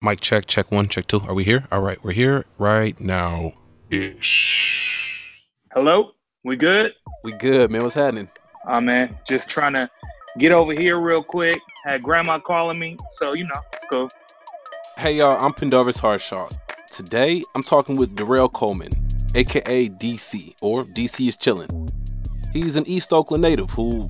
Mic 0.00 0.20
check, 0.20 0.46
check 0.46 0.70
one, 0.70 0.88
check 0.88 1.08
two. 1.08 1.20
Are 1.26 1.34
we 1.34 1.42
here? 1.42 1.66
All 1.72 1.80
right, 1.80 1.98
we're 2.04 2.12
here 2.12 2.44
right 2.56 2.98
now. 3.00 3.52
Ish. 3.90 5.42
Hello? 5.72 6.12
We 6.44 6.54
good? 6.54 6.92
We 7.24 7.32
good, 7.32 7.72
man. 7.72 7.82
What's 7.82 7.96
happening? 7.96 8.28
Oh 8.68 8.80
man, 8.80 9.18
just 9.28 9.50
trying 9.50 9.72
to 9.72 9.90
get 10.38 10.52
over 10.52 10.72
here 10.72 11.00
real 11.00 11.24
quick. 11.24 11.58
Had 11.82 12.04
grandma 12.04 12.38
calling 12.38 12.78
me, 12.78 12.96
so 13.10 13.34
you 13.34 13.42
know, 13.42 13.60
let's 13.72 13.86
go. 13.90 14.08
Hey 14.98 15.16
y'all, 15.16 15.44
I'm 15.44 15.52
Pendarvis 15.52 15.98
Harshaw. 15.98 16.48
Today 16.92 17.42
I'm 17.56 17.64
talking 17.64 17.96
with 17.96 18.14
Darrell 18.14 18.48
Coleman, 18.48 18.92
aka 19.34 19.88
DC, 19.88 20.54
or 20.62 20.84
DC 20.84 21.26
is 21.26 21.36
chillin'. 21.36 21.90
He's 22.52 22.76
an 22.76 22.86
East 22.86 23.12
Oakland 23.12 23.42
native 23.42 23.70
who 23.70 24.06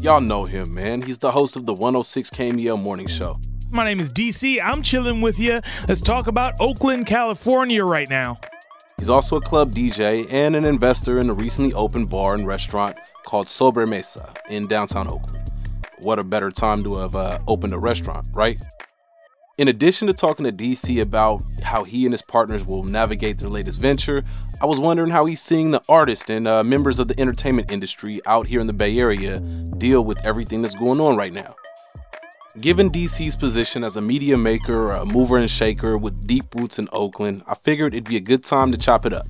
y'all 0.00 0.20
know 0.20 0.44
him, 0.44 0.72
man. 0.72 1.02
He's 1.02 1.18
the 1.18 1.32
host 1.32 1.56
of 1.56 1.66
the 1.66 1.74
106 1.74 2.30
KMEL 2.30 2.80
morning 2.80 3.08
show. 3.08 3.40
My 3.72 3.84
name 3.84 4.00
is 4.00 4.12
DC. 4.12 4.62
I'm 4.62 4.82
chilling 4.82 5.22
with 5.22 5.38
you. 5.38 5.62
Let's 5.88 6.02
talk 6.02 6.26
about 6.26 6.52
Oakland, 6.60 7.06
California 7.06 7.82
right 7.82 8.08
now. 8.10 8.38
He's 8.98 9.08
also 9.08 9.36
a 9.36 9.40
club 9.40 9.70
DJ 9.70 10.30
and 10.30 10.54
an 10.54 10.66
investor 10.66 11.18
in 11.18 11.30
a 11.30 11.32
recently 11.32 11.72
opened 11.72 12.10
bar 12.10 12.34
and 12.34 12.46
restaurant 12.46 12.94
called 13.24 13.46
Sobre 13.46 13.86
Mesa 13.86 14.30
in 14.50 14.66
downtown 14.66 15.08
Oakland. 15.08 15.50
What 16.00 16.18
a 16.18 16.22
better 16.22 16.50
time 16.50 16.84
to 16.84 16.96
have 16.96 17.16
uh, 17.16 17.38
opened 17.48 17.72
a 17.72 17.78
restaurant, 17.78 18.28
right? 18.34 18.58
In 19.56 19.68
addition 19.68 20.06
to 20.08 20.12
talking 20.12 20.44
to 20.44 20.52
DC 20.52 21.00
about 21.00 21.40
how 21.62 21.84
he 21.84 22.04
and 22.04 22.12
his 22.12 22.20
partners 22.20 22.66
will 22.66 22.84
navigate 22.84 23.38
their 23.38 23.48
latest 23.48 23.80
venture, 23.80 24.22
I 24.60 24.66
was 24.66 24.80
wondering 24.80 25.10
how 25.10 25.24
he's 25.24 25.40
seeing 25.40 25.70
the 25.70 25.80
artists 25.88 26.28
and 26.28 26.46
uh, 26.46 26.62
members 26.62 26.98
of 26.98 27.08
the 27.08 27.18
entertainment 27.18 27.72
industry 27.72 28.20
out 28.26 28.46
here 28.46 28.60
in 28.60 28.66
the 28.66 28.74
Bay 28.74 28.98
Area 28.98 29.40
deal 29.78 30.04
with 30.04 30.22
everything 30.26 30.60
that's 30.60 30.74
going 30.74 31.00
on 31.00 31.16
right 31.16 31.32
now. 31.32 31.54
Given 32.60 32.90
DC's 32.90 33.34
position 33.34 33.82
as 33.82 33.96
a 33.96 34.02
media 34.02 34.36
maker, 34.36 34.90
a 34.90 35.06
mover 35.06 35.38
and 35.38 35.50
shaker 35.50 35.96
with 35.96 36.26
deep 36.26 36.54
roots 36.54 36.78
in 36.78 36.86
Oakland, 36.92 37.42
I 37.46 37.54
figured 37.54 37.94
it'd 37.94 38.04
be 38.04 38.18
a 38.18 38.20
good 38.20 38.44
time 38.44 38.70
to 38.72 38.78
chop 38.78 39.06
it 39.06 39.14
up. 39.14 39.26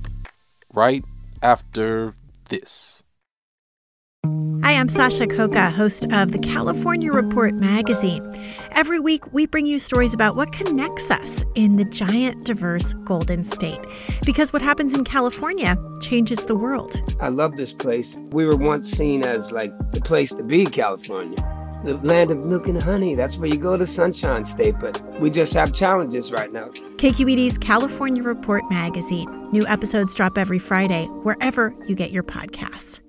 Right 0.73 1.05
after 1.41 2.15
this. 2.49 3.01
Hi, 4.61 4.73
I'm 4.73 4.89
Sasha 4.89 5.25
Khokha, 5.25 5.71
host 5.71 6.05
of 6.11 6.33
the 6.33 6.39
California 6.39 7.13
Report 7.13 7.53
magazine. 7.53 8.29
Every 8.71 8.99
week, 8.99 9.31
we 9.31 9.45
bring 9.45 9.67
you 9.67 9.79
stories 9.79 10.13
about 10.13 10.35
what 10.35 10.51
connects 10.51 11.09
us 11.09 11.45
in 11.55 11.77
the 11.77 11.85
giant, 11.85 12.45
diverse 12.45 12.93
Golden 13.05 13.45
State. 13.45 13.79
Because 14.25 14.51
what 14.51 14.61
happens 14.61 14.93
in 14.93 15.05
California 15.05 15.77
changes 16.01 16.45
the 16.45 16.55
world. 16.55 17.01
I 17.21 17.29
love 17.29 17.55
this 17.55 17.71
place. 17.71 18.17
We 18.31 18.45
were 18.45 18.57
once 18.57 18.91
seen 18.91 19.23
as 19.23 19.53
like 19.53 19.71
the 19.93 20.01
place 20.01 20.33
to 20.35 20.43
be, 20.43 20.65
California 20.65 21.62
the 21.83 21.95
land 21.97 22.31
of 22.31 22.39
milk 22.45 22.67
and 22.67 22.81
honey. 22.81 23.15
That's 23.15 23.37
where 23.37 23.49
you 23.49 23.57
go 23.57 23.77
to 23.77 23.85
Sunshine 23.85 24.45
State, 24.45 24.75
but 24.79 25.01
we 25.19 25.29
just 25.29 25.53
have 25.53 25.73
challenges 25.73 26.31
right 26.31 26.51
now. 26.51 26.69
KQED's 26.97 27.57
California 27.57 28.23
Report 28.23 28.63
magazine. 28.69 29.49
New 29.51 29.67
episodes 29.67 30.15
drop 30.15 30.37
every 30.37 30.59
Friday, 30.59 31.05
wherever 31.23 31.75
you 31.87 31.95
get 31.95 32.11
your 32.11 32.23
podcasts. 32.23 32.99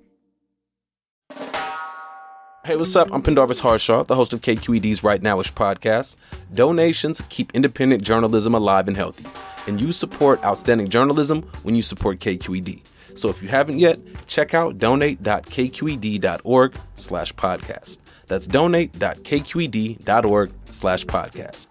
Hey, 2.65 2.75
what's 2.75 2.95
up? 2.95 3.09
I'm 3.13 3.21
Pendarvis 3.21 3.59
Harshaw, 3.59 4.03
the 4.03 4.15
host 4.15 4.33
of 4.33 4.41
KQED's 4.41 5.03
Right 5.03 5.21
Nowish 5.21 5.53
podcast. 5.53 6.15
Donations 6.51 7.21
keep 7.29 7.53
independent 7.53 8.01
journalism 8.01 8.55
alive 8.55 8.87
and 8.87 8.97
healthy, 8.97 9.25
and 9.67 9.79
you 9.79 9.91
support 9.91 10.43
outstanding 10.43 10.89
journalism 10.89 11.43
when 11.61 11.75
you 11.75 11.83
support 11.83 12.17
KQED. 12.17 12.81
So 13.15 13.29
if 13.29 13.43
you 13.43 13.49
haven't 13.49 13.77
yet, 13.77 13.99
check 14.25 14.55
out 14.55 14.79
donate.kqed.org 14.79 16.75
slash 16.95 17.33
podcast. 17.35 17.97
That's 18.27 18.47
donate.kqed.org 18.47 20.51
slash 20.65 21.05
podcast. 21.05 21.67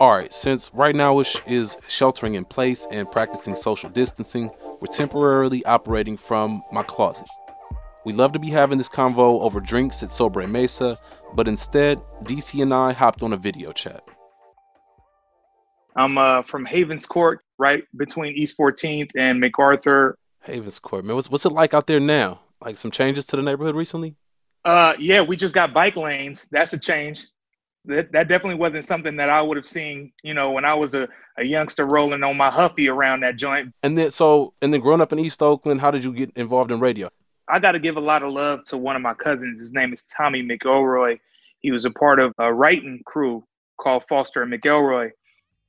All 0.00 0.16
right, 0.16 0.32
since 0.32 0.70
right 0.74 0.96
now 0.96 1.20
is 1.20 1.76
sheltering 1.86 2.34
in 2.34 2.44
place 2.44 2.88
and 2.90 3.08
practicing 3.08 3.54
social 3.54 3.88
distancing, 3.88 4.50
we're 4.80 4.88
temporarily 4.88 5.64
operating 5.64 6.16
from 6.16 6.60
my 6.72 6.82
closet. 6.82 7.28
We 8.04 8.12
love 8.12 8.32
to 8.32 8.40
be 8.40 8.50
having 8.50 8.78
this 8.78 8.88
convo 8.88 9.40
over 9.42 9.60
drinks 9.60 10.02
at 10.02 10.08
Sobre 10.08 10.48
Mesa, 10.48 10.98
but 11.34 11.46
instead, 11.46 11.98
DC 12.24 12.60
and 12.60 12.74
I 12.74 12.92
hopped 12.92 13.22
on 13.22 13.32
a 13.32 13.36
video 13.36 13.70
chat. 13.70 14.02
I'm 15.94 16.18
uh, 16.18 16.42
from 16.42 16.66
Havenscourt, 16.66 17.38
right 17.62 17.84
between 17.96 18.34
East 18.34 18.58
14th 18.58 19.12
and 19.16 19.40
MacArthur. 19.40 20.18
Havenscourt, 20.46 21.04
man. 21.04 21.14
What's, 21.14 21.30
what's 21.30 21.46
it 21.46 21.52
like 21.52 21.72
out 21.72 21.86
there 21.86 22.00
now? 22.00 22.40
Like 22.60 22.76
some 22.76 22.90
changes 22.90 23.24
to 23.26 23.36
the 23.36 23.42
neighborhood 23.42 23.76
recently? 23.76 24.16
Uh, 24.64 24.94
yeah, 24.98 25.22
we 25.22 25.36
just 25.36 25.54
got 25.54 25.72
bike 25.72 25.96
lanes. 25.96 26.48
That's 26.50 26.72
a 26.72 26.78
change. 26.78 27.26
That, 27.84 28.12
that 28.12 28.28
definitely 28.28 28.58
wasn't 28.58 28.84
something 28.84 29.16
that 29.16 29.30
I 29.30 29.40
would 29.42 29.56
have 29.56 29.66
seen, 29.66 30.12
you 30.22 30.34
know, 30.34 30.50
when 30.50 30.64
I 30.64 30.74
was 30.74 30.94
a, 30.94 31.08
a 31.38 31.44
youngster 31.44 31.86
rolling 31.86 32.22
on 32.22 32.36
my 32.36 32.50
Huffy 32.50 32.88
around 32.88 33.20
that 33.20 33.36
joint. 33.36 33.72
And 33.82 33.96
then, 33.96 34.10
so, 34.10 34.54
and 34.60 34.72
then 34.72 34.80
growing 34.80 35.00
up 35.00 35.12
in 35.12 35.18
East 35.18 35.42
Oakland, 35.42 35.80
how 35.80 35.90
did 35.90 36.04
you 36.04 36.12
get 36.12 36.30
involved 36.36 36.70
in 36.70 36.78
radio? 36.80 37.10
I 37.48 37.58
got 37.58 37.72
to 37.72 37.80
give 37.80 37.96
a 37.96 38.00
lot 38.00 38.22
of 38.22 38.32
love 38.32 38.64
to 38.66 38.76
one 38.76 38.94
of 38.94 39.02
my 39.02 39.14
cousins. 39.14 39.60
His 39.60 39.72
name 39.72 39.92
is 39.92 40.04
Tommy 40.04 40.42
McElroy. 40.42 41.18
He 41.60 41.70
was 41.70 41.84
a 41.84 41.90
part 41.90 42.20
of 42.20 42.32
a 42.38 42.52
writing 42.52 43.02
crew 43.04 43.44
called 43.80 44.04
Foster 44.04 44.42
and 44.42 44.52
McElroy 44.52 45.10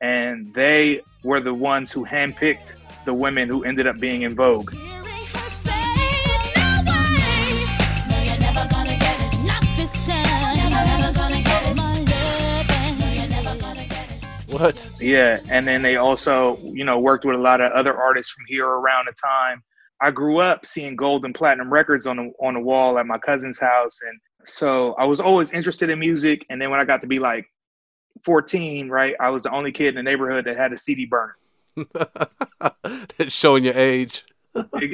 and 0.03 0.53
they 0.53 1.02
were 1.24 1.40
the 1.40 1.53
ones 1.53 1.90
who 1.90 2.06
handpicked 2.06 2.74
the 3.06 3.14
women 3.14 3.47
who 3.47 3.64
ended 3.64 3.88
up 3.88 3.97
being 4.00 4.25
En 4.25 4.36
Vogue. 4.36 4.75
What? 14.50 14.92
Yeah, 15.00 15.40
and 15.50 15.66
then 15.66 15.81
they 15.81 15.96
also, 15.96 16.58
you 16.62 16.84
know, 16.84 17.00
worked 17.00 17.25
with 17.25 17.36
a 17.36 17.40
lot 17.40 17.59
of 17.59 17.72
other 17.72 17.97
artists 17.97 18.31
from 18.31 18.44
here 18.47 18.68
around 18.68 19.08
the 19.08 19.13
time. 19.13 19.63
I 20.02 20.12
grew 20.12 20.40
up 20.40 20.66
seeing 20.66 20.96
gold 20.96 21.25
and 21.25 21.34
platinum 21.34 21.72
records 21.72 22.06
on 22.06 22.18
the 22.18 22.31
on 22.40 22.53
the 22.53 22.59
wall 22.59 23.00
at 23.00 23.08
my 23.08 23.18
cousin's 23.18 23.59
house, 23.59 24.00
and 24.06 24.19
so 24.46 24.94
I 24.94 25.06
was 25.06 25.19
always 25.19 25.53
interested 25.53 25.90
in 25.90 25.97
music. 25.97 26.46
And 26.50 26.62
then 26.62 26.69
when 26.69 26.80
I 26.80 26.86
got 26.86 27.02
to 27.02 27.08
be 27.08 27.19
like 27.19 27.46
14, 28.25 28.90
right, 28.90 29.16
I 29.20 29.30
was 29.30 29.44
the 29.44 29.52
only 29.52 29.72
kid 29.72 29.90
in 29.90 29.96
the 29.96 30.04
neighborhood 30.04 30.46
that 30.46 30.58
had 30.58 30.74
a 30.74 30.78
CD 30.78 31.06
burner. 31.06 31.36
showing 33.28 33.64
your 33.64 33.75
age. 33.75 34.24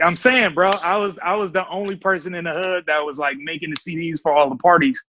I'm 0.02 0.16
saying, 0.16 0.54
bro, 0.54 0.72
I 0.84 0.98
was 0.98 1.20
I 1.20 1.36
was 1.36 1.52
the 1.52 1.68
only 1.68 1.98
person 1.98 2.34
in 2.34 2.46
the 2.46 2.54
hood 2.54 2.86
that 2.88 3.06
was 3.06 3.20
like 3.20 3.38
making 3.38 3.72
the 3.72 3.76
CDs 3.76 4.22
for 4.22 4.34
all 4.34 4.50
the 4.50 4.56
parties. 4.56 5.04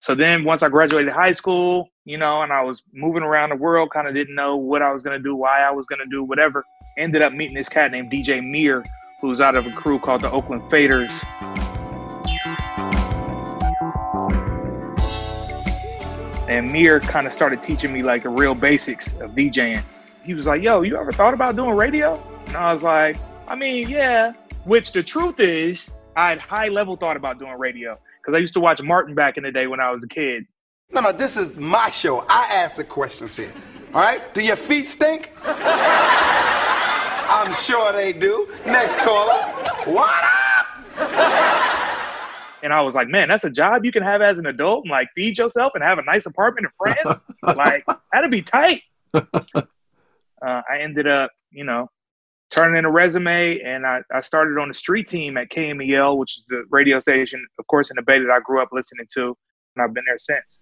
So 0.00 0.14
then 0.14 0.44
once 0.44 0.62
I 0.62 0.68
graduated 0.68 1.12
high 1.12 1.32
school, 1.32 1.88
you 2.04 2.18
know, 2.18 2.42
and 2.42 2.52
I 2.52 2.62
was 2.62 2.82
moving 2.92 3.22
around 3.22 3.50
the 3.50 3.56
world, 3.56 3.90
kind 3.90 4.08
of 4.08 4.14
didn't 4.14 4.34
know 4.34 4.56
what 4.56 4.82
I 4.82 4.92
was 4.92 5.02
gonna 5.02 5.18
do, 5.18 5.34
why 5.34 5.62
I 5.62 5.70
was 5.70 5.86
gonna 5.86 6.06
do, 6.10 6.22
whatever. 6.22 6.64
Ended 6.98 7.22
up 7.22 7.32
meeting 7.32 7.56
this 7.56 7.68
cat 7.68 7.90
named 7.92 8.12
DJ 8.12 8.44
Mir, 8.44 8.84
who 9.20 9.28
was 9.28 9.40
out 9.40 9.54
of 9.54 9.64
a 9.66 9.72
crew 9.72 9.98
called 9.98 10.20
the 10.20 10.30
Oakland 10.30 10.62
Faders. 10.64 11.22
And 16.52 16.70
Mir 16.70 17.00
kind 17.00 17.26
of 17.26 17.32
started 17.32 17.62
teaching 17.62 17.92
me 17.92 18.02
like 18.02 18.24
the 18.24 18.28
real 18.28 18.54
basics 18.54 19.16
of 19.16 19.30
DJing. 19.30 19.82
He 20.22 20.34
was 20.34 20.46
like, 20.46 20.62
"Yo, 20.62 20.82
you 20.82 20.98
ever 20.98 21.10
thought 21.10 21.32
about 21.32 21.56
doing 21.56 21.74
radio?" 21.74 22.22
And 22.48 22.56
I 22.56 22.72
was 22.72 22.82
like, 22.82 23.16
"I 23.48 23.54
mean, 23.54 23.88
yeah." 23.88 24.32
Which 24.64 24.92
the 24.92 25.02
truth 25.02 25.40
is, 25.40 25.90
I 26.14 26.28
had 26.28 26.38
high 26.38 26.68
level 26.68 26.96
thought 26.96 27.16
about 27.16 27.38
doing 27.38 27.58
radio 27.58 27.98
because 28.20 28.36
I 28.36 28.38
used 28.38 28.52
to 28.54 28.60
watch 28.60 28.82
Martin 28.82 29.14
back 29.14 29.38
in 29.38 29.44
the 29.44 29.50
day 29.50 29.66
when 29.66 29.80
I 29.80 29.90
was 29.90 30.04
a 30.04 30.08
kid. 30.08 30.46
No, 30.90 31.00
no, 31.00 31.10
this 31.10 31.38
is 31.38 31.56
my 31.56 31.88
show. 31.88 32.26
I 32.28 32.44
ask 32.52 32.76
the 32.76 32.84
questions 32.84 33.34
here. 33.34 33.52
All 33.94 34.02
right? 34.02 34.32
Do 34.34 34.42
your 34.42 34.56
feet 34.56 34.86
stink? 34.86 35.32
I'm 35.44 37.52
sure 37.54 37.92
they 37.92 38.12
do. 38.12 38.46
Next 38.66 38.98
caller. 38.98 39.40
What 39.86 40.22
up? 41.00 41.81
And 42.62 42.72
I 42.72 42.80
was 42.82 42.94
like, 42.94 43.08
man, 43.08 43.28
that's 43.28 43.44
a 43.44 43.50
job 43.50 43.84
you 43.84 43.92
can 43.92 44.02
have 44.02 44.22
as 44.22 44.38
an 44.38 44.46
adult 44.46 44.84
and 44.84 44.90
like 44.90 45.08
feed 45.14 45.38
yourself 45.38 45.72
and 45.74 45.82
have 45.82 45.98
a 45.98 46.02
nice 46.02 46.26
apartment 46.26 46.66
and 46.66 46.94
friends. 46.94 47.24
like, 47.56 47.84
that'd 48.12 48.30
be 48.30 48.42
tight. 48.42 48.82
Uh, 50.44 50.60
I 50.68 50.78
ended 50.80 51.06
up, 51.06 51.30
you 51.52 51.62
know, 51.62 51.88
turning 52.50 52.76
in 52.76 52.84
a 52.84 52.90
resume 52.90 53.60
and 53.60 53.86
I, 53.86 54.00
I 54.12 54.20
started 54.20 54.58
on 54.58 54.66
the 54.66 54.74
street 54.74 55.06
team 55.06 55.36
at 55.36 55.50
KMEL, 55.50 56.18
which 56.18 56.38
is 56.38 56.44
the 56.48 56.64
radio 56.68 56.98
station, 56.98 57.46
of 57.58 57.66
course, 57.68 57.90
in 57.90 57.94
the 57.94 58.02
Bay 58.02 58.18
that 58.18 58.28
I 58.28 58.40
grew 58.40 58.60
up 58.60 58.70
listening 58.72 59.06
to. 59.14 59.36
And 59.76 59.84
I've 59.84 59.94
been 59.94 60.04
there 60.04 60.18
since. 60.18 60.60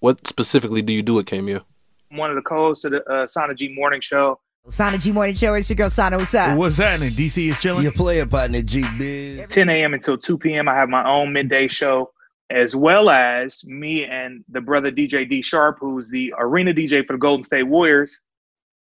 What 0.00 0.26
specifically 0.26 0.82
do 0.82 0.92
you 0.92 1.02
do 1.02 1.18
at 1.18 1.26
KMEL? 1.26 1.62
I'm 2.10 2.16
one 2.16 2.30
of 2.30 2.36
the 2.36 2.42
co-hosts 2.42 2.84
of 2.84 2.92
the 2.92 3.04
uh, 3.04 3.26
Sana 3.26 3.54
G 3.54 3.72
Morning 3.74 4.00
Show. 4.00 4.40
Sana 4.68 4.98
G 4.98 5.12
Morning 5.12 5.34
Show. 5.34 5.54
It's 5.54 5.70
your 5.70 5.76
girl 5.76 5.90
Sana. 5.90 6.16
What's 6.18 6.34
up? 6.34 6.58
What's 6.58 6.78
happening? 6.78 7.10
DC 7.10 7.50
is 7.50 7.60
chilling. 7.60 7.82
You 7.82 7.90
Your 7.90 7.92
player 7.92 8.26
partner 8.26 8.62
G 8.62 8.84
Biz. 8.98 9.48
10 9.48 9.68
a.m. 9.68 9.94
until 9.94 10.18
2 10.18 10.38
p.m. 10.38 10.68
I 10.68 10.74
have 10.74 10.88
my 10.88 11.08
own 11.08 11.32
midday 11.32 11.68
show, 11.68 12.10
as 12.50 12.74
well 12.74 13.08
as 13.08 13.64
me 13.64 14.04
and 14.04 14.44
the 14.48 14.60
brother 14.60 14.90
DJ 14.90 15.28
D 15.28 15.40
Sharp, 15.40 15.78
who's 15.80 16.10
the 16.10 16.34
arena 16.36 16.72
DJ 16.72 17.06
for 17.06 17.12
the 17.12 17.18
Golden 17.18 17.44
State 17.44 17.62
Warriors. 17.62 18.18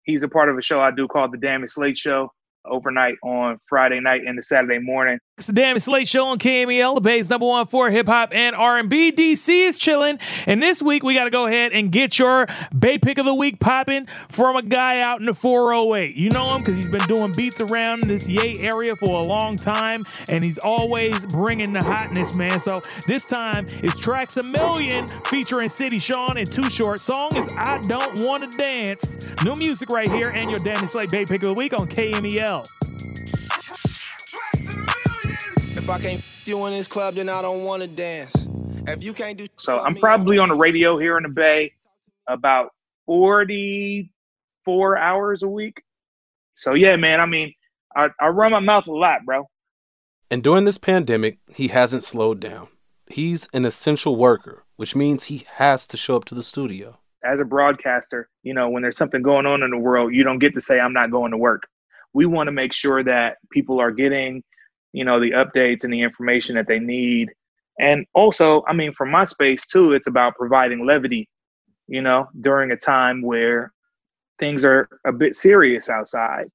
He's 0.04 0.24
a 0.24 0.27
part 0.27 0.50
of 0.50 0.57
a 0.57 0.62
show 0.62 0.81
I 0.81 0.89
do 0.89 1.07
called 1.07 1.33
the 1.33 1.38
Damn 1.38 1.63
It 1.63 1.69
Slate 1.69 1.98
Show 1.98 2.31
overnight 2.65 3.15
on 3.24 3.60
Friday 3.69 4.00
night 4.00 4.22
and 4.25 4.38
the 4.38 4.44
Saturday 4.44 4.80
morning. 4.80 5.19
It's 5.39 5.47
the 5.47 5.53
Damn 5.53 5.80
Slate 5.80 6.09
Show 6.09 6.25
on 6.25 6.38
KMEL, 6.38 6.95
the 6.95 7.00
Bay's 7.00 7.30
number 7.30 7.45
one 7.45 7.65
for 7.65 7.89
hip 7.89 8.07
hop 8.07 8.33
and 8.33 8.53
R&B. 8.53 9.13
DC 9.13 9.47
is 9.47 9.77
chilling, 9.77 10.19
and 10.45 10.62
this 10.62 10.81
week 10.81 11.01
we 11.01 11.13
got 11.13 11.24
to 11.24 11.30
go 11.30 11.47
ahead 11.47 11.71
and 11.71 11.94
get 11.94 12.19
your 12.19 12.45
Bay 12.77 12.97
pick 12.97 13.18
of 13.18 13.25
the 13.25 13.33
week 13.33 13.62
popping 13.62 14.06
from 14.27 14.57
a 14.57 14.62
guy 14.62 15.00
out 15.00 15.21
in 15.21 15.27
the 15.27 15.33
408. 15.33 16.18
You 16.18 16.30
know 16.30 16.45
him 16.50 16.59
because 16.59 16.75
he's 16.75 16.89
been 16.89 17.07
doing 17.07 17.31
beats 17.31 17.62
around 17.62 18.03
this 18.03 18.27
Yay 18.27 18.57
area 18.59 18.97
for 18.97 19.21
a 19.21 19.25
long 19.25 19.56
time, 19.56 20.06
and 20.27 20.44
he's 20.44 20.57
always 20.57 21.25
bringing 21.27 21.71
the 21.71 21.86
hotness, 21.86 22.36
man. 22.36 22.59
So 22.59 22.81
this 23.07 23.24
time 23.24 23.65
it's 23.81 23.97
Traxamillion 23.97 25.09
featuring 25.27 25.69
City 25.69 26.00
Sean 26.00 26.36
and 26.36 26.51
Too 26.51 26.69
Short. 26.69 27.00
Song 27.00 27.33
is 27.38 27.47
I 27.56 27.80
Don't 27.88 28.19
Want 28.19 28.51
to 28.51 28.57
Dance. 28.57 29.18
New 29.45 29.56
music 29.56 29.89
right 29.89 30.12
here, 30.12 30.31
and 30.31 30.50
your 30.50 30.59
Damn 30.59 30.86
Slate 30.86 31.12
Bay 31.12 31.24
pick 31.24 31.44
of 31.44 31.47
the 31.47 31.53
week 31.53 31.71
on 31.71 31.88
KMEL. 31.88 32.88
If 35.89 35.95
I 35.95 36.01
can't 36.01 36.19
f- 36.19 36.47
you 36.47 36.63
in 36.68 36.74
this 36.74 36.88
club, 36.88 37.15
then 37.15 37.30
I 37.30 37.41
don't 37.41 37.63
wanna 37.63 37.88
dance. 37.88 38.47
If 38.86 39.03
you 39.03 39.12
can't 39.12 39.39
do 39.39 39.47
So 39.57 39.80
I'm 39.80 39.95
probably 39.95 40.38
on 40.38 40.50
the 40.50 40.56
radio 40.56 41.00
here 41.00 41.18
in 41.18 41.24
the 41.24 41.30
Bay 41.30 41.74
about 42.27 42.75
44 43.07 44.97
hours 45.00 45.41
a 45.41 45.47
week. 45.47 45.81
So 46.53 46.75
yeah, 46.75 46.95
man, 46.95 47.19
I 47.19 47.25
mean, 47.25 47.56
I, 47.95 48.09
I 48.21 48.27
run 48.27 48.51
my 48.51 48.59
mouth 48.59 48.86
a 48.86 48.91
lot, 48.91 49.25
bro. 49.25 49.50
And 50.30 50.44
during 50.44 50.65
this 50.65 50.77
pandemic, 50.77 51.39
he 51.51 51.69
hasn't 51.69 52.03
slowed 52.03 52.39
down. 52.39 52.68
He's 53.07 53.47
an 53.51 53.65
essential 53.65 54.15
worker, 54.15 54.65
which 54.75 54.95
means 54.95 55.24
he 55.24 55.47
has 55.53 55.88
to 55.88 55.97
show 55.97 56.15
up 56.15 56.25
to 56.25 56.36
the 56.36 56.44
studio. 56.44 57.00
As 57.24 57.39
a 57.39 57.45
broadcaster, 57.45 58.30
you 58.44 58.53
know, 58.53 58.69
when 58.69 58.83
there's 58.83 58.97
something 58.97 59.24
going 59.24 59.47
on 59.47 59.63
in 59.63 59.71
the 59.71 59.77
world, 59.77 60.13
you 60.13 60.24
don't 60.24 60.38
get 60.38 60.53
to 60.53 60.62
say 60.62 60.80
I'm 60.80 60.94
not 60.94 61.09
going 61.09 61.31
to 61.31 61.38
work. 61.38 61.63
We 62.13 62.27
want 62.27 62.45
to 62.45 62.51
make 62.51 62.74
sure 62.74 63.03
that 63.03 63.38
people 63.51 63.81
are 63.81 63.89
getting, 63.89 64.44
you 64.94 65.03
know, 65.03 65.19
the 65.19 65.31
updates 65.31 65.83
and 65.83 65.94
the 65.94 66.01
information 66.01 66.56
that 66.56 66.68
they 66.68 66.80
need. 66.80 67.30
And 67.80 68.06
also, 68.13 68.63
I 68.68 68.74
mean, 68.74 68.91
from 68.91 69.12
my 69.12 69.25
space 69.25 69.65
too, 69.65 69.94
it's 69.94 70.07
about 70.07 70.36
providing 70.36 70.86
levity, 70.86 71.30
you 71.88 72.01
know, 72.01 72.27
during 72.39 72.71
a 72.71 72.77
time 72.77 73.21
where 73.21 73.71
things 74.38 74.65
are 74.65 74.89
a 75.06 75.12
bit 75.12 75.36
serious 75.36 75.89
outside. 75.89 76.51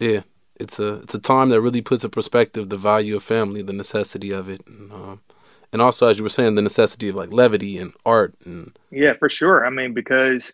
Yeah, 0.00 0.22
it's 0.58 0.78
a 0.78 0.94
it's 0.96 1.14
a 1.14 1.18
time 1.18 1.50
that 1.50 1.60
really 1.60 1.82
puts 1.82 2.04
in 2.04 2.10
perspective 2.10 2.68
the 2.68 2.76
value 2.76 3.16
of 3.16 3.22
family, 3.22 3.62
the 3.62 3.72
necessity 3.72 4.30
of 4.32 4.48
it, 4.48 4.66
and, 4.66 4.92
um, 4.92 5.20
and 5.72 5.82
also 5.82 6.08
as 6.08 6.18
you 6.18 6.22
were 6.22 6.30
saying, 6.30 6.54
the 6.54 6.62
necessity 6.62 7.08
of 7.08 7.14
like 7.14 7.32
levity 7.32 7.78
and 7.78 7.92
art 8.04 8.34
and 8.44 8.78
Yeah, 8.90 9.14
for 9.14 9.28
sure. 9.28 9.66
I 9.66 9.70
mean, 9.70 9.94
because 9.94 10.52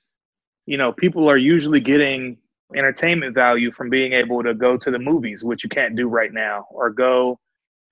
you 0.66 0.76
know, 0.76 0.92
people 0.92 1.28
are 1.28 1.36
usually 1.36 1.80
getting 1.80 2.38
entertainment 2.76 3.34
value 3.34 3.70
from 3.72 3.90
being 3.90 4.12
able 4.12 4.42
to 4.42 4.54
go 4.54 4.76
to 4.76 4.90
the 4.90 4.98
movies, 4.98 5.44
which 5.44 5.64
you 5.64 5.70
can't 5.70 5.96
do 5.96 6.08
right 6.08 6.32
now, 6.32 6.66
or 6.70 6.90
go 6.90 7.38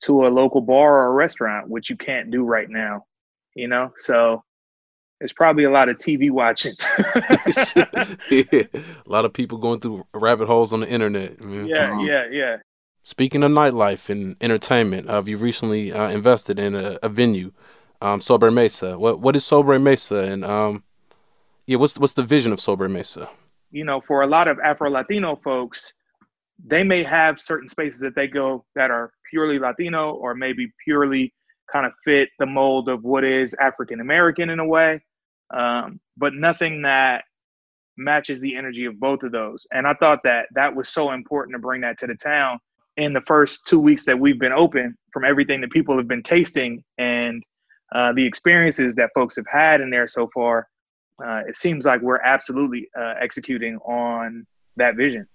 to 0.04 0.26
a 0.26 0.28
local 0.28 0.60
bar 0.60 1.02
or 1.02 1.06
a 1.06 1.12
restaurant, 1.12 1.68
which 1.68 1.90
you 1.90 1.96
can't 1.96 2.30
do 2.30 2.44
right 2.44 2.68
now. 2.68 3.04
You 3.54 3.68
know, 3.68 3.92
so 3.96 4.44
there's 5.20 5.32
probably 5.32 5.64
a 5.64 5.70
lot 5.70 5.88
of 5.88 5.98
TV 5.98 6.30
watching. 6.30 6.74
yeah, 8.30 8.62
a 8.74 9.08
lot 9.08 9.24
of 9.24 9.32
people 9.32 9.58
going 9.58 9.80
through 9.80 10.06
rabbit 10.14 10.46
holes 10.46 10.72
on 10.72 10.80
the 10.80 10.88
internet. 10.88 11.42
man. 11.44 11.66
yeah, 11.66 11.92
Um, 11.92 12.06
yeah, 12.06 12.24
yeah. 12.30 12.56
Speaking 13.02 13.42
of 13.42 13.50
nightlife 13.50 14.08
and 14.08 14.36
entertainment, 14.40 15.08
uh, 15.08 15.22
you've 15.24 15.42
recently 15.42 15.92
uh, 15.92 16.08
invested 16.08 16.58
in 16.58 16.74
a, 16.74 16.98
a 17.02 17.08
venue, 17.08 17.52
um, 18.00 18.20
Sobre 18.20 18.50
Mesa. 18.50 18.98
What 18.98 19.20
what 19.20 19.36
is 19.36 19.44
Sobre 19.44 19.78
Mesa, 19.78 20.16
and 20.16 20.44
um, 20.44 20.84
yeah, 21.66 21.76
what's 21.76 21.98
what's 21.98 22.14
the 22.14 22.22
vision 22.22 22.52
of 22.52 22.60
Sobre 22.60 22.88
Mesa? 22.88 23.28
You 23.70 23.84
know, 23.84 24.00
for 24.00 24.22
a 24.22 24.26
lot 24.26 24.48
of 24.48 24.58
Afro 24.60 24.90
Latino 24.90 25.36
folks, 25.36 25.92
they 26.64 26.82
may 26.82 27.02
have 27.02 27.40
certain 27.40 27.68
spaces 27.68 28.00
that 28.00 28.14
they 28.14 28.26
go 28.26 28.64
that 28.74 28.90
are 28.90 29.12
purely 29.30 29.58
Latino 29.58 30.12
or 30.12 30.34
maybe 30.34 30.72
purely 30.84 31.32
kind 31.72 31.86
of 31.86 31.92
fit 32.04 32.28
the 32.38 32.46
mold 32.46 32.88
of 32.88 33.04
what 33.04 33.24
is 33.24 33.54
African 33.54 34.00
American 34.00 34.50
in 34.50 34.58
a 34.58 34.66
way, 34.66 35.00
um, 35.54 36.00
but 36.16 36.34
nothing 36.34 36.82
that 36.82 37.24
matches 37.96 38.40
the 38.40 38.56
energy 38.56 38.86
of 38.86 38.98
both 38.98 39.22
of 39.22 39.32
those. 39.32 39.66
And 39.72 39.86
I 39.86 39.94
thought 39.94 40.20
that 40.24 40.46
that 40.54 40.74
was 40.74 40.88
so 40.88 41.12
important 41.12 41.54
to 41.54 41.58
bring 41.58 41.82
that 41.82 41.98
to 41.98 42.06
the 42.06 42.14
town 42.14 42.58
in 42.96 43.12
the 43.12 43.20
first 43.22 43.66
two 43.66 43.78
weeks 43.78 44.04
that 44.06 44.18
we've 44.18 44.38
been 44.38 44.52
open 44.52 44.96
from 45.12 45.24
everything 45.24 45.60
that 45.60 45.70
people 45.70 45.96
have 45.96 46.08
been 46.08 46.22
tasting 46.22 46.82
and 46.98 47.42
uh, 47.94 48.12
the 48.12 48.24
experiences 48.24 48.94
that 48.94 49.10
folks 49.14 49.36
have 49.36 49.46
had 49.50 49.80
in 49.80 49.90
there 49.90 50.06
so 50.06 50.28
far 50.32 50.66
uh, 51.22 51.42
it 51.48 51.56
seems 51.56 51.84
like 51.86 52.00
we're 52.00 52.20
absolutely 52.20 52.88
uh, 52.98 53.14
executing 53.20 53.76
on 53.78 54.46
that 54.76 54.96
vision. 54.96 55.26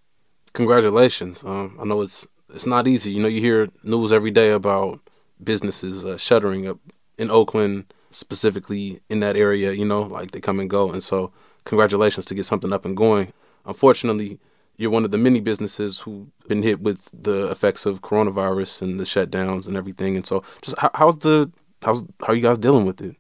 Congratulations. 0.54 1.44
Um, 1.44 1.78
I 1.82 1.86
know 1.86 2.02
it's 2.02 2.28
it's 2.54 2.66
not 2.66 2.88
easy. 2.88 3.12
You 3.12 3.22
know, 3.22 3.28
you 3.28 3.42
hear 3.42 3.70
news 3.84 4.14
every 4.14 4.32
day 4.32 4.52
about 4.52 5.00
businesses 5.44 6.06
uh, 6.06 6.18
shuttering 6.18 6.68
up 6.68 6.80
in 7.18 7.30
Oakland, 7.30 7.94
specifically 8.12 9.02
in 9.10 9.20
that 9.20 9.36
area. 9.36 9.72
You 9.72 9.86
know, 9.86 10.02
like 10.04 10.32
they 10.32 10.40
come 10.40 10.60
and 10.60 10.70
go, 10.70 10.92
and 10.92 11.04
so 11.04 11.32
congratulations 11.66 12.26
to 12.26 12.36
get 12.36 12.46
something 12.46 12.72
up 12.72 12.86
and 12.86 12.96
going. 12.96 13.34
Unfortunately, 13.66 14.40
you're 14.78 14.92
one 14.92 15.06
of 15.06 15.12
the 15.12 15.18
many 15.18 15.40
businesses 15.40 16.00
who've 16.00 16.28
been 16.48 16.64
hit 16.64 16.80
with 16.82 17.10
the 17.14 17.50
effects 17.50 17.86
of 17.86 18.02
coronavirus 18.02 18.82
and 18.82 19.00
the 19.00 19.04
shutdowns 19.04 19.68
and 19.68 19.76
everything. 19.76 20.16
And 20.16 20.26
so, 20.26 20.44
just 20.62 20.78
how, 20.78 20.92
how's 20.94 21.18
the 21.20 21.52
how's 21.82 22.04
how 22.22 22.28
are 22.28 22.36
you 22.36 22.42
guys 22.42 22.58
dealing 22.58 22.86
with 22.86 23.02
it? 23.02 23.16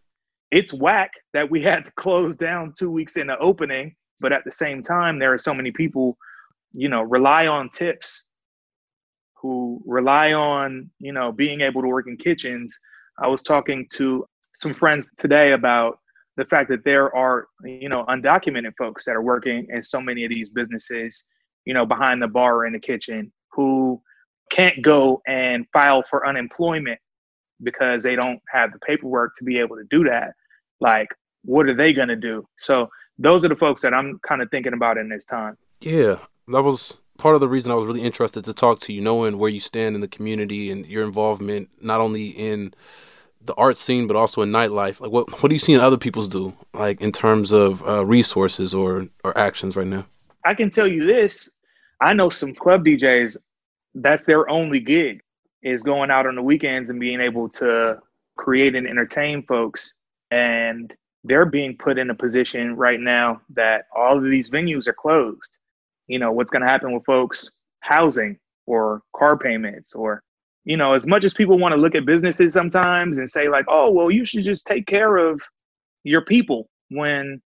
It's 0.56 0.74
whack 0.74 1.12
that 1.34 1.52
we 1.52 1.62
had 1.70 1.86
to 1.86 1.92
close 1.92 2.36
down 2.36 2.74
two 2.78 2.90
weeks 2.90 3.18
in 3.18 3.28
the 3.28 3.38
opening, 3.40 3.94
but 4.22 4.32
at 4.32 4.44
the 4.46 4.52
same 4.52 4.82
time, 4.82 5.20
there 5.20 5.34
are 5.34 5.38
so 5.38 5.54
many 5.54 5.72
people, 5.72 6.18
you 6.74 6.90
know, 6.90 7.02
rely 7.02 7.48
on 7.48 7.70
tips, 7.70 8.26
who 9.36 9.82
rely 9.86 10.34
on 10.34 10.90
you 11.00 11.12
know 11.12 11.32
being 11.32 11.62
able 11.62 11.82
to 11.82 11.88
work 11.88 12.08
in 12.08 12.18
kitchens. 12.18 12.80
I 13.22 13.28
was 13.28 13.42
talking 13.42 13.86
to 13.94 14.26
some 14.56 14.74
friends 14.74 15.10
today 15.18 15.52
about 15.52 16.00
the 16.38 16.46
fact 16.46 16.70
that 16.70 16.84
there 16.86 17.16
are 17.16 17.48
you 17.64 17.90
know 17.90 18.06
undocumented 18.06 18.74
folks 18.78 19.06
that 19.06 19.16
are 19.16 19.22
working 19.22 19.68
in 19.70 19.84
so 19.84 20.02
many 20.02 20.24
of 20.24 20.30
these 20.30 20.50
businesses 20.50 21.28
you 21.66 21.74
know 21.74 21.86
behind 21.86 22.22
the 22.22 22.28
bar 22.28 22.56
or 22.56 22.66
in 22.66 22.74
the 22.74 22.80
kitchen 22.80 23.32
who 23.52 24.02
can't 24.52 24.82
go 24.82 25.22
and 25.28 25.66
file 25.74 26.04
for 26.10 26.28
unemployment 26.28 27.00
because 27.64 28.04
they 28.04 28.16
don't 28.16 28.40
have 28.50 28.72
the 28.72 28.80
paperwork 28.80 29.34
to 29.38 29.44
be 29.44 29.60
able 29.60 29.76
to 29.76 29.86
do 29.90 30.04
that 30.04 30.34
like 30.80 31.08
what 31.44 31.68
are 31.68 31.74
they 31.74 31.94
going 31.94 32.08
to 32.08 32.16
do 32.16 32.46
so 32.58 32.90
those 33.18 33.46
are 33.46 33.50
the 33.50 33.56
folks 33.56 33.82
that 33.82 33.94
i'm 33.94 34.20
kind 34.28 34.42
of 34.42 34.50
thinking 34.52 34.74
about 34.74 34.98
in 34.98 35.10
this 35.10 35.26
time 35.26 35.58
Yeah, 35.82 36.20
that 36.48 36.64
was 36.64 36.98
part 37.18 37.36
of 37.36 37.42
the 37.42 37.48
reason 37.48 37.72
I 37.72 37.76
was 37.76 37.86
really 37.86 38.02
interested 38.02 38.44
to 38.46 38.54
talk 38.54 38.80
to 38.80 38.94
you, 38.94 39.02
knowing 39.02 39.38
where 39.38 39.50
you 39.50 39.60
stand 39.60 39.96
in 39.96 40.02
the 40.02 40.08
community 40.08 40.72
and 40.72 40.86
your 40.86 41.04
involvement 41.04 41.70
not 41.82 42.02
only 42.02 42.30
in 42.30 42.74
the 43.42 43.54
art 43.56 43.78
scene 43.78 44.08
but 44.08 44.16
also 44.16 44.42
in 44.42 44.52
nightlife. 44.52 45.00
Like, 45.00 45.12
what 45.12 45.42
what 45.42 45.52
are 45.52 45.54
you 45.54 45.60
seeing 45.60 45.80
other 45.80 45.98
people's 45.98 46.28
do, 46.28 46.54
like 46.74 47.02
in 47.02 47.12
terms 47.12 47.52
of 47.52 47.88
uh, 47.88 48.06
resources 48.06 48.74
or 48.74 49.08
or 49.24 49.38
actions 49.38 49.76
right 49.76 49.88
now? 49.88 50.06
I 50.44 50.54
can 50.54 50.70
tell 50.70 50.88
you 50.88 51.06
this. 51.06 51.50
I 52.02 52.14
know 52.14 52.30
some 52.30 52.54
club 52.54 52.86
DJs, 52.86 53.38
that's 53.96 54.26
their 54.26 54.50
only 54.50 54.80
gig 54.80 55.22
is 55.64 55.82
going 55.82 56.12
out 56.12 56.28
on 56.28 56.36
the 56.36 56.44
weekends 56.44 56.90
and 56.90 57.00
being 57.00 57.20
able 57.20 57.50
to 57.50 58.00
create 58.38 58.76
and 58.76 58.88
entertain 58.88 59.42
folks. 59.44 59.95
And 60.32 60.94
they're 61.24 61.46
being 61.46 61.78
put 61.78 61.98
in 61.98 62.10
a 62.10 62.16
position 62.16 62.76
right 62.76 63.00
now 63.00 63.42
that 63.50 63.86
all 63.96 64.18
of 64.18 64.24
these 64.24 64.50
venues 64.50 64.88
are 64.88 64.94
closed. 64.94 65.52
You 66.08 66.20
know, 66.20 66.32
what's 66.32 66.52
going 66.52 66.62
to 66.62 66.70
happen 66.70 66.94
with 66.94 67.06
folks' 67.06 67.52
housing 67.80 68.38
or 68.68 69.02
car 69.16 69.38
payments 69.38 69.96
or, 69.96 70.24
you 70.66 70.78
know, 70.78 70.94
as 70.94 71.08
much 71.08 71.24
as 71.24 71.34
people 71.34 71.58
want 71.58 71.74
to 71.74 71.82
look 71.82 71.96
at 71.96 72.06
businesses 72.06 72.54
sometimes 72.54 73.18
and 73.18 73.30
say, 73.30 73.50
like, 73.50 73.66
oh, 73.68 73.92
well, 73.92 74.12
you 74.12 74.26
should 74.26 74.44
just 74.44 74.66
take 74.66 74.86
care 74.86 75.18
of, 75.18 75.42
your 76.06 76.22
people 76.22 76.70
when 76.90 77.42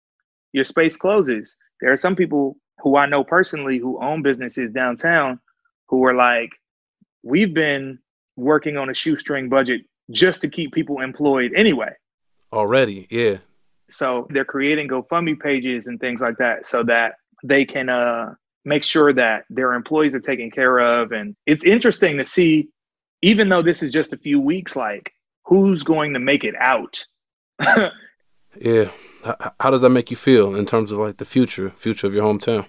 your 0.53 0.65
space 0.65 0.97
closes. 0.97 1.57
There 1.81 1.93
are 1.93 1.97
some 1.97 2.17
people 2.17 2.57
who 2.81 2.97
I 2.97 3.07
know 3.07 3.25
personally 3.25 3.79
who 3.79 4.03
own 4.03 4.23
businesses 4.23 4.71
downtown 4.71 5.41
who 5.89 6.05
are 6.05 6.15
like, 6.15 6.51
we've 7.23 7.55
been 7.55 7.99
working 8.37 8.77
on 8.77 8.91
a 8.91 8.95
shoestring 8.95 9.49
budget 9.49 9.83
just 10.11 10.41
to 10.43 10.49
keep 10.49 10.73
people 10.73 11.01
employed 11.01 11.53
anyway. 11.57 11.93
Already, 12.53 13.07
yeah. 13.11 13.39
So 13.91 14.27
they're 14.31 14.45
creating 14.45 14.89
GoFundMe 14.89 15.39
pages 15.39 15.87
and 15.87 15.99
things 15.99 16.21
like 16.21 16.39
that 16.39 16.67
so 16.67 16.83
that 16.85 17.15
they 17.43 17.65
can 17.65 17.89
uh, 17.89 18.35
make 18.65 18.85
sure 18.85 19.13
that 19.13 19.45
their 19.49 19.75
employees 19.75 20.15
are 20.15 20.21
taken 20.21 20.51
care 20.51 20.79
of. 20.79 21.13
And 21.13 21.35
it's 21.47 21.65
interesting 21.65 22.19
to 22.19 22.25
see, 22.25 22.69
even 23.23 23.49
though 23.49 23.63
this 23.63 23.83
is 23.83 23.93
just 23.93 24.13
a 24.13 24.19
few 24.19 24.41
weeks, 24.41 24.77
like 24.77 25.13
who's 25.45 25.83
going 25.83 26.15
to 26.15 26.21
make 26.21 26.45
it 26.45 26.55
out. 26.59 27.05
yeah. 28.61 28.91
How, 29.25 29.53
how 29.59 29.71
does 29.71 29.81
that 29.81 29.91
make 29.91 30.11
you 30.11 30.17
feel 30.17 30.55
in 30.55 30.67
terms 30.67 30.93
of 30.93 30.99
like 30.99 31.17
the 31.17 31.25
future, 31.25 31.71
future 31.71 32.07
of 32.07 32.15
your 32.15 32.23
hometown? 32.23 32.67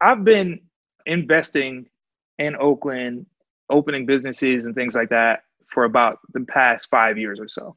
I've 0.00 0.24
been 0.24 0.60
investing 1.06 1.86
in 2.38 2.56
Oakland, 2.56 3.26
opening 3.70 4.04
businesses 4.04 4.64
and 4.64 4.74
things 4.74 4.94
like 4.94 5.10
that 5.10 5.44
for 5.72 5.84
about 5.84 6.18
the 6.34 6.44
past 6.44 6.88
five 6.90 7.16
years 7.18 7.38
or 7.40 7.48
so. 7.48 7.76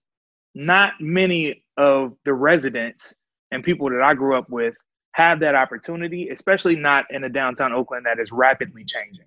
Not 0.55 0.93
many 0.99 1.63
of 1.77 2.13
the 2.25 2.33
residents 2.33 3.13
and 3.51 3.63
people 3.63 3.89
that 3.89 4.01
I 4.01 4.13
grew 4.13 4.37
up 4.37 4.49
with 4.49 4.73
have 5.11 5.39
that 5.41 5.55
opportunity, 5.55 6.29
especially 6.29 6.75
not 6.75 7.05
in 7.09 7.23
a 7.25 7.29
downtown 7.29 7.73
Oakland 7.73 8.05
that 8.05 8.19
is 8.19 8.31
rapidly 8.31 8.83
changing. 8.83 9.25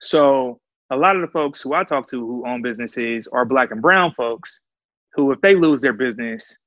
So 0.00 0.60
a 0.90 0.96
lot 0.96 1.16
of 1.16 1.22
the 1.22 1.28
folks 1.28 1.60
who 1.60 1.74
I 1.74 1.84
talk 1.84 2.08
to 2.08 2.20
who 2.20 2.46
own 2.46 2.62
businesses 2.62 3.28
are 3.28 3.44
black 3.44 3.70
and 3.70 3.82
brown 3.82 4.12
folks 4.14 4.60
who, 5.14 5.30
if 5.32 5.40
they 5.40 5.54
lose 5.54 5.80
their 5.80 5.92
business, 5.92 6.58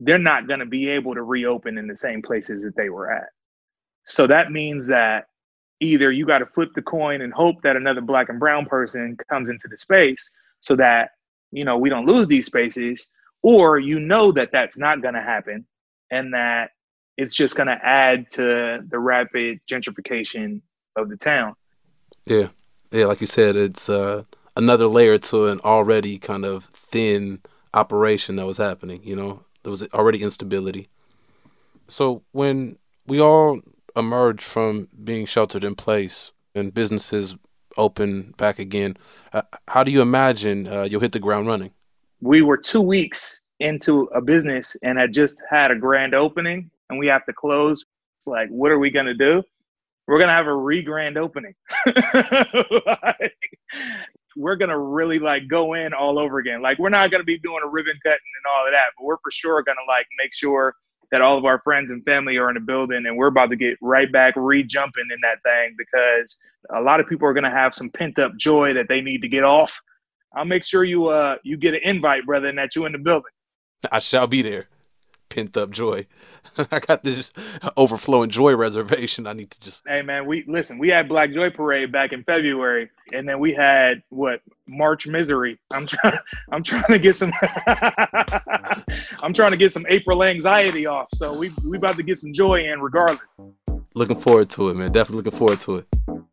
they're 0.00 0.18
not 0.18 0.48
going 0.48 0.60
to 0.60 0.66
be 0.66 0.88
able 0.88 1.14
to 1.14 1.22
reopen 1.22 1.76
in 1.76 1.86
the 1.86 1.96
same 1.96 2.22
places 2.22 2.62
that 2.62 2.76
they 2.76 2.88
were 2.88 3.10
at. 3.10 3.28
So 4.04 4.26
that 4.26 4.50
means 4.50 4.86
that 4.88 5.26
either 5.80 6.10
you 6.10 6.26
got 6.26 6.38
to 6.38 6.46
flip 6.46 6.70
the 6.74 6.82
coin 6.82 7.20
and 7.22 7.32
hope 7.32 7.62
that 7.62 7.76
another 7.76 8.00
black 8.00 8.28
and 8.28 8.40
brown 8.40 8.66
person 8.66 9.16
comes 9.28 9.48
into 9.48 9.68
the 9.68 9.76
space 9.76 10.30
so 10.58 10.76
that 10.76 11.10
you 11.52 11.64
know 11.64 11.76
we 11.76 11.90
don't 11.90 12.06
lose 12.06 12.28
these 12.28 12.46
spaces 12.46 13.08
or 13.42 13.78
you 13.78 14.00
know 14.00 14.32
that 14.32 14.52
that's 14.52 14.78
not 14.78 15.02
going 15.02 15.14
to 15.14 15.22
happen 15.22 15.66
and 16.10 16.34
that 16.34 16.70
it's 17.16 17.34
just 17.34 17.56
going 17.56 17.66
to 17.66 17.78
add 17.84 18.30
to 18.30 18.84
the 18.88 18.98
rapid 18.98 19.60
gentrification 19.70 20.60
of 20.96 21.08
the 21.08 21.16
town. 21.16 21.54
Yeah. 22.26 22.48
Yeah 22.90 23.06
like 23.06 23.20
you 23.20 23.26
said 23.26 23.56
it's 23.56 23.88
uh, 23.88 24.24
another 24.56 24.86
layer 24.86 25.18
to 25.18 25.46
an 25.46 25.60
already 25.60 26.18
kind 26.18 26.44
of 26.44 26.64
thin 26.66 27.40
operation 27.72 28.36
that 28.36 28.46
was 28.46 28.58
happening 28.58 29.00
you 29.04 29.16
know? 29.16 29.44
There 29.62 29.70
was 29.70 29.82
already 29.92 30.22
instability. 30.22 30.88
So 31.86 32.22
when 32.32 32.78
we 33.06 33.20
all 33.20 33.60
emerge 33.96 34.42
from 34.42 34.88
being 35.02 35.26
sheltered 35.26 35.64
in 35.64 35.74
place 35.74 36.32
and 36.54 36.72
businesses 36.72 37.36
open 37.76 38.34
back 38.36 38.58
again, 38.58 38.96
uh, 39.32 39.42
how 39.68 39.84
do 39.84 39.90
you 39.90 40.00
imagine 40.00 40.66
uh, 40.66 40.82
you'll 40.82 41.00
hit 41.00 41.12
the 41.12 41.18
ground 41.18 41.46
running? 41.46 41.72
We 42.20 42.42
were 42.42 42.56
two 42.56 42.82
weeks 42.82 43.44
into 43.60 44.02
a 44.14 44.20
business 44.20 44.76
and 44.82 44.98
had 44.98 45.12
just 45.12 45.42
had 45.48 45.70
a 45.70 45.76
grand 45.76 46.14
opening, 46.14 46.70
and 46.88 46.98
we 46.98 47.06
have 47.06 47.24
to 47.26 47.32
close. 47.32 47.84
It's 48.18 48.26
like, 48.26 48.48
what 48.48 48.70
are 48.70 48.78
we 48.78 48.90
gonna 48.90 49.14
do? 49.14 49.42
We're 50.06 50.20
gonna 50.20 50.34
have 50.34 50.46
a 50.46 50.54
re-grand 50.54 51.16
opening. 51.16 51.54
like, 51.86 53.58
we're 54.36 54.56
gonna 54.56 54.78
really 54.78 55.18
like 55.18 55.48
go 55.48 55.74
in 55.74 55.92
all 55.92 56.18
over 56.18 56.38
again. 56.38 56.62
Like, 56.62 56.78
we're 56.78 56.88
not 56.88 57.10
gonna 57.10 57.24
be 57.24 57.38
doing 57.38 57.60
a 57.64 57.68
ribbon 57.68 57.98
cutting 58.04 58.18
and 58.18 58.52
all 58.52 58.66
of 58.66 58.72
that, 58.72 58.90
but 58.98 59.04
we're 59.04 59.18
for 59.22 59.30
sure 59.30 59.62
gonna 59.62 59.78
like 59.88 60.06
make 60.18 60.34
sure 60.34 60.74
that 61.10 61.20
all 61.20 61.36
of 61.36 61.44
our 61.44 61.60
friends 61.62 61.90
and 61.90 62.04
family 62.04 62.36
are 62.36 62.48
in 62.48 62.54
the 62.54 62.60
building 62.60 63.04
and 63.06 63.16
we're 63.16 63.26
about 63.26 63.50
to 63.50 63.56
get 63.56 63.76
right 63.80 64.10
back 64.12 64.34
re-jumping 64.36 65.08
in 65.12 65.18
that 65.22 65.42
thing 65.42 65.74
because 65.76 66.38
a 66.74 66.80
lot 66.80 67.00
of 67.00 67.08
people 67.08 67.26
are 67.26 67.32
going 67.32 67.44
to 67.44 67.50
have 67.50 67.74
some 67.74 67.90
pent 67.90 68.18
up 68.18 68.32
joy 68.36 68.72
that 68.72 68.86
they 68.88 69.00
need 69.00 69.20
to 69.22 69.28
get 69.28 69.42
off 69.42 69.78
i'll 70.34 70.44
make 70.44 70.64
sure 70.64 70.84
you 70.84 71.06
uh 71.06 71.36
you 71.42 71.56
get 71.56 71.74
an 71.74 71.80
invite 71.82 72.24
brother 72.26 72.48
and 72.48 72.58
that 72.58 72.74
you 72.76 72.86
in 72.86 72.92
the 72.92 72.98
building 72.98 73.30
i 73.90 73.98
shall 73.98 74.26
be 74.26 74.42
there 74.42 74.68
pent 75.30 75.56
up 75.56 75.70
joy. 75.70 76.06
I 76.70 76.80
got 76.80 77.02
this 77.02 77.30
overflowing 77.76 78.28
joy 78.28 78.54
reservation. 78.54 79.26
I 79.26 79.32
need 79.32 79.50
to 79.52 79.60
just. 79.60 79.80
Hey 79.86 80.02
man, 80.02 80.26
we 80.26 80.44
listen. 80.46 80.76
We 80.76 80.88
had 80.88 81.08
Black 81.08 81.32
Joy 81.32 81.48
Parade 81.48 81.90
back 81.90 82.12
in 82.12 82.22
February, 82.24 82.90
and 83.14 83.26
then 83.26 83.38
we 83.38 83.54
had 83.54 84.02
what 84.10 84.42
March 84.66 85.06
Misery. 85.06 85.58
I'm 85.72 85.86
trying. 85.86 86.18
I'm 86.52 86.62
trying 86.62 86.84
to 86.90 86.98
get 86.98 87.16
some. 87.16 87.32
I'm 89.22 89.32
trying 89.32 89.52
to 89.52 89.56
get 89.56 89.72
some 89.72 89.86
April 89.88 90.22
anxiety 90.22 90.84
off. 90.84 91.08
So 91.14 91.32
we 91.32 91.50
we 91.66 91.78
about 91.78 91.96
to 91.96 92.02
get 92.02 92.18
some 92.18 92.34
joy 92.34 92.64
in 92.64 92.82
regardless. 92.82 93.20
Looking 93.94 94.20
forward 94.20 94.50
to 94.50 94.68
it, 94.68 94.74
man. 94.74 94.92
Definitely 94.92 95.24
looking 95.24 95.38
forward 95.38 95.60
to 95.60 95.76
it. 95.76 96.29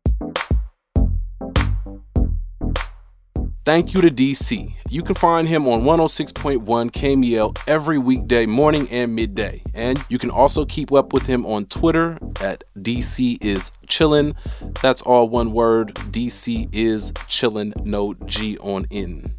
Thank 3.68 3.92
you 3.92 4.00
to 4.00 4.08
DC. 4.08 4.72
You 4.88 5.02
can 5.02 5.14
find 5.14 5.46
him 5.46 5.68
on 5.68 5.82
106.1 5.82 6.64
KMEL 6.90 7.58
every 7.66 7.98
weekday 7.98 8.46
morning 8.46 8.88
and 8.88 9.14
midday. 9.14 9.62
And 9.74 10.02
you 10.08 10.18
can 10.18 10.30
also 10.30 10.64
keep 10.64 10.90
up 10.90 11.12
with 11.12 11.26
him 11.26 11.44
on 11.44 11.66
Twitter 11.66 12.18
at 12.40 12.64
DC 12.78 13.36
is 13.42 13.70
chillin. 13.86 14.34
That's 14.80 15.02
all 15.02 15.28
one 15.28 15.52
word. 15.52 15.94
DC 15.96 16.70
is 16.72 17.12
chillin, 17.28 17.76
no 17.84 18.14
G 18.24 18.56
on 18.56 18.86
N. 18.90 19.34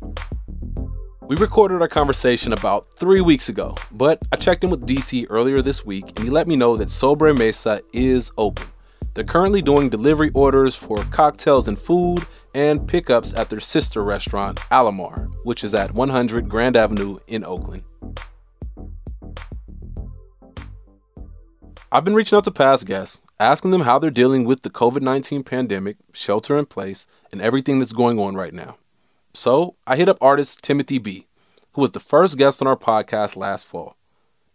We 1.23 1.35
recorded 1.35 1.81
our 1.81 1.87
conversation 1.87 2.53
about 2.53 2.93
three 2.93 3.21
weeks 3.21 3.49
ago, 3.49 3.73
but 3.91 4.21
I 4.31 4.35
checked 4.35 4.63
in 4.63 4.69
with 4.69 4.85
DC 4.85 5.25
earlier 5.31 5.63
this 5.63 5.83
week 5.83 6.07
and 6.09 6.19
he 6.19 6.29
let 6.29 6.47
me 6.47 6.55
know 6.55 6.77
that 6.77 6.89
Sobre 6.89 7.35
Mesa 7.35 7.81
is 7.93 8.31
open. 8.37 8.67
They're 9.15 9.23
currently 9.23 9.63
doing 9.63 9.89
delivery 9.89 10.29
orders 10.35 10.75
for 10.75 10.97
cocktails 11.05 11.67
and 11.67 11.79
food 11.79 12.27
and 12.53 12.87
pickups 12.87 13.33
at 13.33 13.49
their 13.49 13.59
sister 13.59 14.03
restaurant, 14.03 14.59
Alamar, 14.71 15.31
which 15.43 15.63
is 15.63 15.73
at 15.73 15.93
100 15.93 16.49
Grand 16.49 16.75
Avenue 16.75 17.19
in 17.27 17.43
Oakland. 17.43 17.83
I've 21.91 22.05
been 22.05 22.13
reaching 22.13 22.37
out 22.37 22.43
to 22.43 22.51
past 22.51 22.85
guests, 22.85 23.21
asking 23.39 23.71
them 23.71 23.81
how 23.81 23.97
they're 23.97 24.11
dealing 24.11 24.45
with 24.45 24.61
the 24.61 24.69
COVID 24.69 25.01
19 25.01 25.43
pandemic, 25.43 25.97
shelter 26.13 26.57
in 26.57 26.67
place, 26.67 27.07
and 27.31 27.41
everything 27.41 27.79
that's 27.79 27.93
going 27.93 28.19
on 28.19 28.35
right 28.35 28.53
now. 28.53 28.77
So 29.33 29.75
I 29.87 29.95
hit 29.95 30.09
up 30.09 30.17
artist 30.21 30.63
Timothy 30.63 30.99
B., 30.99 31.27
who 31.73 31.81
was 31.81 31.91
the 31.91 31.99
first 31.99 32.37
guest 32.37 32.61
on 32.61 32.67
our 32.67 32.75
podcast 32.75 33.35
last 33.35 33.65
fall. 33.65 33.95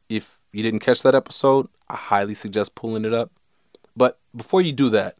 If 0.09 0.41
you 0.53 0.63
didn't 0.63 0.81
catch 0.81 1.03
that 1.03 1.15
episode, 1.15 1.69
I 1.89 1.97
highly 1.97 2.35
suggest 2.35 2.75
pulling 2.75 3.05
it 3.05 3.13
up. 3.13 3.33
But 3.97 4.19
before 4.35 4.63
you 4.63 4.73
do 4.73 4.89
that, 4.91 5.17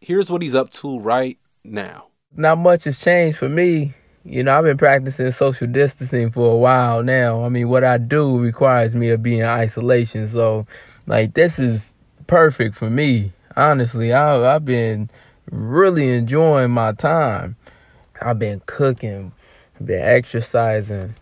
here's 0.00 0.30
what 0.30 0.42
he's 0.42 0.54
up 0.54 0.70
to 0.70 0.98
right 0.98 1.38
now 1.62 2.08
not 2.36 2.58
much 2.58 2.84
has 2.84 2.98
changed 2.98 3.38
for 3.38 3.48
me. 3.48 3.94
You 4.24 4.42
know, 4.42 4.56
I've 4.56 4.64
been 4.64 4.78
practicing 4.78 5.30
social 5.32 5.66
distancing 5.66 6.30
for 6.30 6.52
a 6.52 6.56
while 6.56 7.02
now. 7.02 7.44
I 7.44 7.48
mean, 7.48 7.68
what 7.68 7.84
I 7.84 7.98
do 7.98 8.38
requires 8.38 8.94
me 8.94 9.08
to 9.10 9.18
be 9.18 9.38
in 9.38 9.44
isolation. 9.44 10.28
So, 10.28 10.66
like, 11.06 11.34
this 11.34 11.58
is 11.58 11.94
perfect 12.26 12.74
for 12.74 12.88
me. 12.88 13.32
Honestly, 13.56 14.12
I, 14.12 14.54
I've 14.54 14.64
been 14.64 15.10
really 15.50 16.08
enjoying 16.08 16.70
my 16.70 16.92
time. 16.92 17.56
I've 18.22 18.38
been 18.38 18.62
cooking, 18.64 19.32
been 19.84 20.02
exercising, 20.02 21.14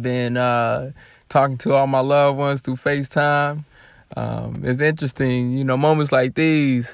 been 0.00 0.36
uh, 0.38 0.92
talking 1.28 1.58
to 1.58 1.74
all 1.74 1.86
my 1.86 2.00
loved 2.00 2.38
ones 2.38 2.60
through 2.62 2.76
FaceTime. 2.76 3.64
Um, 4.16 4.62
it's 4.64 4.80
interesting, 4.80 5.52
you 5.58 5.64
know, 5.64 5.76
moments 5.76 6.12
like 6.12 6.34
these 6.34 6.88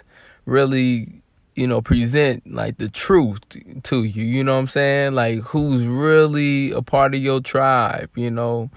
really 0.47 1.20
you 1.55 1.67
know, 1.67 1.81
present 1.81 2.51
like 2.53 2.79
the 2.79 2.89
truth 2.89 3.41
to 3.83 4.05
you. 4.05 4.25
You 4.25 4.45
know 4.45 4.55
what 4.55 4.61
I'm 4.61 4.69
saying? 4.69 5.15
Like 5.15 5.41
who's 5.41 5.85
really 5.85 6.71
a 6.73 6.83
part 6.83 7.15
of 7.15 7.21
your 7.21 7.41
tribe, 7.41 8.11
you 8.15 8.31
know? 8.31 8.71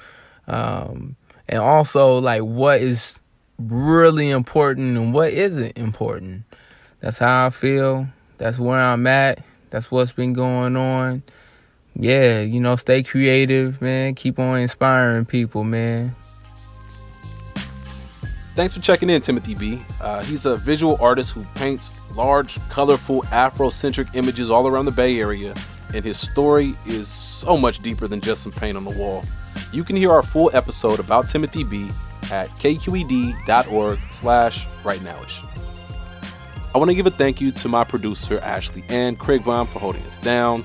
Um, 0.47 1.15
and 1.47 1.59
also 1.59 2.17
like 2.17 2.41
what 2.41 2.81
is 2.81 3.17
really 3.57 4.29
important 4.29 4.97
and 4.97 5.13
what 5.13 5.33
isn't 5.33 5.77
important. 5.77 6.43
That's 6.99 7.17
how 7.17 7.47
I 7.47 7.49
feel. 7.49 8.07
That's 8.37 8.57
where 8.57 8.79
I'm 8.79 9.05
at. 9.07 9.43
That's 9.69 9.89
what's 9.91 10.11
been 10.11 10.33
going 10.33 10.75
on. 10.75 11.23
Yeah, 11.95 12.41
you 12.41 12.59
know, 12.59 12.75
stay 12.75 13.03
creative, 13.03 13.81
man. 13.81 14.15
Keep 14.15 14.39
on 14.39 14.59
inspiring 14.59 15.25
people, 15.25 15.63
man. 15.63 16.15
Thanks 18.55 18.75
for 18.75 18.81
checking 18.81 19.09
in, 19.09 19.21
Timothy 19.21 19.55
B. 19.55 19.83
Uh, 19.99 20.23
he's 20.23 20.45
a 20.45 20.55
visual 20.55 20.97
artist 21.01 21.31
who 21.31 21.43
paints 21.55 21.93
large, 22.15 22.59
colorful, 22.69 23.23
Afrocentric 23.23 24.13
images 24.13 24.51
all 24.51 24.67
around 24.67 24.85
the 24.85 24.91
Bay 24.91 25.19
Area, 25.19 25.55
and 25.93 26.05
his 26.05 26.19
story 26.19 26.75
is 26.85 27.07
so 27.07 27.57
much 27.57 27.79
deeper 27.79 28.07
than 28.07 28.21
just 28.21 28.43
some 28.43 28.51
paint 28.51 28.77
on 28.77 28.83
the 28.83 28.91
wall. 28.91 29.23
You 29.71 29.83
can 29.83 29.95
hear 29.95 30.11
our 30.11 30.21
full 30.21 30.51
episode 30.53 30.99
about 30.99 31.27
Timothy 31.29 31.63
B 31.63 31.89
at 32.31 32.47
kqed.org 32.49 33.99
slash 34.11 34.67
rightnowish. 34.83 35.43
I 36.75 36.77
want 36.77 36.89
to 36.89 36.95
give 36.95 37.07
a 37.07 37.11
thank 37.11 37.41
you 37.41 37.51
to 37.51 37.67
my 37.67 37.83
producer, 37.83 38.39
Ashley 38.39 38.83
and 38.87 39.17
Craig 39.17 39.43
Baum, 39.43 39.67
for 39.67 39.79
holding 39.79 40.03
us 40.03 40.17
down. 40.17 40.63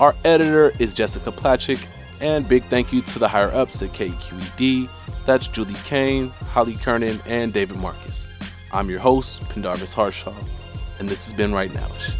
Our 0.00 0.14
editor 0.24 0.72
is 0.78 0.94
Jessica 0.94 1.32
Placzek, 1.32 1.84
And 2.20 2.48
big 2.48 2.64
thank 2.64 2.92
you 2.92 3.00
to 3.02 3.18
the 3.20 3.28
higher 3.28 3.52
ups 3.52 3.80
at 3.82 3.90
KQED. 3.90 4.88
That's 5.28 5.46
Julie 5.46 5.74
Kane, 5.84 6.28
Holly 6.54 6.74
Kernan, 6.74 7.20
and 7.26 7.52
David 7.52 7.76
Marcus. 7.76 8.26
I'm 8.72 8.88
your 8.88 8.98
host, 8.98 9.46
Pendarvis 9.50 9.92
Harshaw, 9.92 10.32
and 10.98 11.06
this 11.06 11.26
has 11.26 11.34
been 11.36 11.52
Right 11.52 11.70
Nowish. 11.70 12.14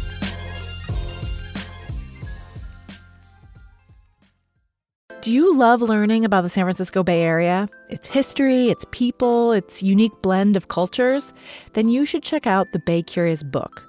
Do 5.21 5.31
you 5.31 5.57
love 5.57 5.81
learning 5.81 6.23
about 6.23 6.43
the 6.43 6.49
San 6.49 6.65
Francisco 6.65 7.01
Bay 7.01 7.23
Area? 7.23 7.67
Its 7.89 8.05
history, 8.05 8.67
its 8.67 8.85
people, 8.91 9.53
its 9.53 9.81
unique 9.81 10.13
blend 10.21 10.55
of 10.55 10.67
cultures? 10.67 11.33
Then 11.73 11.89
you 11.89 12.05
should 12.05 12.21
check 12.21 12.45
out 12.45 12.67
the 12.73 12.79
Bay 12.85 13.01
Curious 13.01 13.41
book. 13.41 13.88